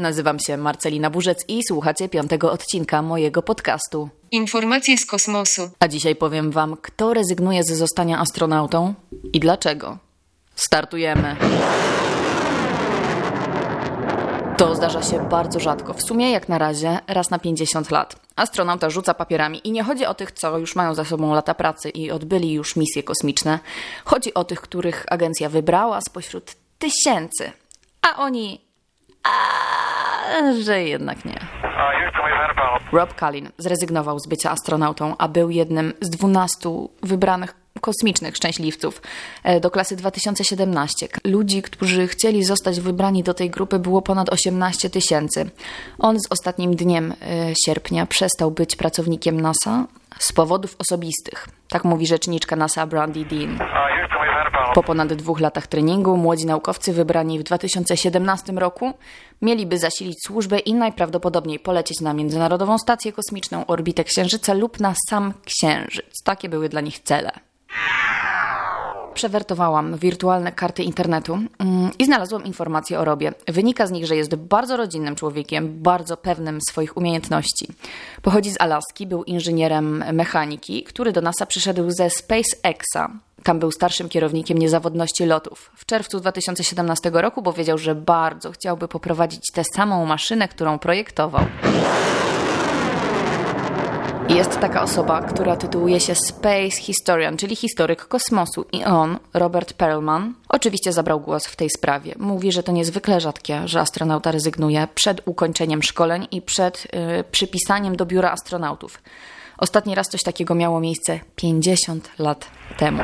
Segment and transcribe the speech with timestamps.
[0.00, 4.08] Nazywam się Marcelina Burzec i słuchacie piątego odcinka mojego podcastu.
[4.30, 5.70] Informacje z kosmosu.
[5.80, 8.94] A dzisiaj powiem Wam, kto rezygnuje ze zostania astronautą
[9.32, 9.98] i dlaczego.
[10.54, 11.36] Startujemy.
[14.56, 15.94] To zdarza się bardzo rzadko.
[15.94, 18.16] W sumie, jak na razie, raz na 50 lat.
[18.36, 21.90] Astronauta rzuca papierami i nie chodzi o tych, co już mają za sobą lata pracy
[21.90, 23.58] i odbyli już misje kosmiczne.
[24.04, 27.52] Chodzi o tych, których agencja wybrała spośród tysięcy.
[28.02, 28.60] A oni.
[29.22, 29.30] A,
[30.60, 31.40] że jednak nie.
[32.92, 36.70] Rob Cullen zrezygnował z bycia astronautą, a był jednym z 12
[37.02, 39.02] wybranych kosmicznych szczęśliwców
[39.44, 41.08] e, do klasy 2017.
[41.24, 45.50] Ludzi, którzy chcieli zostać wybrani do tej grupy było ponad 18 tysięcy.
[45.98, 47.14] On z ostatnim dniem e,
[47.66, 49.86] sierpnia przestał być pracownikiem NASA
[50.18, 51.48] z powodów osobistych.
[51.68, 53.58] Tak mówi rzeczniczka NASA Brandy Dean.
[54.74, 58.92] Po ponad dwóch latach treningu młodzi naukowcy wybrani w 2017 roku
[59.42, 65.32] mieliby zasilić służbę i najprawdopodobniej polecieć na Międzynarodową Stację Kosmiczną, orbitę Księżyca lub na sam
[65.44, 66.22] Księżyc.
[66.24, 67.30] Takie były dla nich cele.
[69.14, 73.32] Przewertowałam wirtualne karty internetu mm, i znalazłam informacje o Robie.
[73.48, 77.66] Wynika z nich, że jest bardzo rodzinnym człowiekiem, bardzo pewnym swoich umiejętności.
[78.22, 83.10] Pochodzi z Alaski, był inżynierem mechaniki, który do NASA przyszedł ze SpaceXa.
[83.42, 85.70] Tam był starszym kierownikiem niezawodności lotów.
[85.76, 91.44] W czerwcu 2017 roku powiedział, że bardzo chciałby poprowadzić tę samą maszynę, którą projektował.
[94.28, 98.64] Jest taka osoba, która tytułuje się Space Historian, czyli historyk kosmosu.
[98.72, 102.14] I on, Robert Perlman, oczywiście zabrał głos w tej sprawie.
[102.18, 107.96] Mówi, że to niezwykle rzadkie, że astronauta rezygnuje przed ukończeniem szkoleń i przed yy, przypisaniem
[107.96, 109.02] do biura astronautów.
[109.58, 112.46] Ostatni raz coś takiego miało miejsce 50 lat
[112.76, 113.02] temu.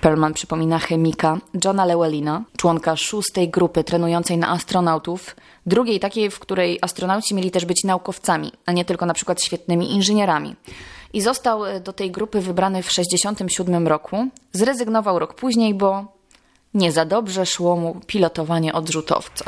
[0.00, 6.78] Perlman przypomina chemika Johna Llewellina, członka szóstej grupy trenującej na astronautów, drugiej takiej, w której
[6.82, 10.56] astronauci mieli też być naukowcami, a nie tylko na przykład świetnymi inżynierami.
[11.12, 14.28] I został e, do tej grupy wybrany w 1967 roku.
[14.52, 16.04] Zrezygnował rok później, bo
[16.74, 19.44] nie za dobrze szło mu pilotowanie odrzutowca.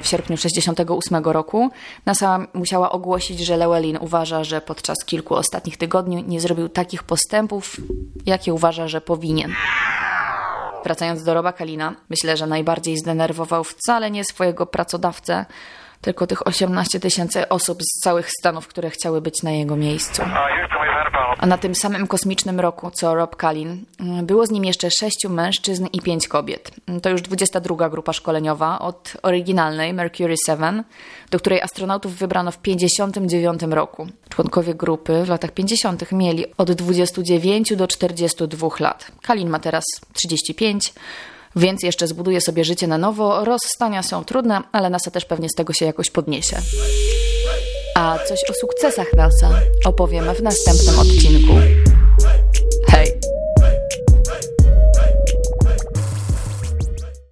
[0.00, 1.70] W sierpniu 1968 roku
[2.06, 7.76] NASA musiała ogłosić, że Llewellyn uważa, że podczas kilku ostatnich tygodni nie zrobił takich postępów,
[8.26, 9.54] jakie uważa, że powinien.
[10.84, 15.46] Wracając do Roba Kalina, myślę, że najbardziej zdenerwował wcale nie swojego pracodawcę,
[16.00, 20.22] tylko tych 18 tysięcy osób z całych Stanów, które chciały być na jego miejscu.
[21.38, 23.84] A na tym samym kosmicznym roku, co Rob Kalin,
[24.22, 26.70] było z nim jeszcze sześciu mężczyzn i pięć kobiet.
[27.02, 30.84] To już 22 grupa szkoleniowa od oryginalnej Mercury 7,
[31.30, 34.06] do której astronautów wybrano w 59 roku.
[34.28, 36.12] Członkowie grupy w latach 50.
[36.12, 39.10] mieli od 29 do 42 lat.
[39.22, 40.92] Kalin ma teraz 35
[41.56, 43.44] więc jeszcze zbuduje sobie życie na nowo.
[43.44, 46.56] Rozstania są trudne, ale NASA też pewnie z tego się jakoś podniesie.
[47.98, 51.52] A coś o sukcesach NASA opowiemy w następnym odcinku.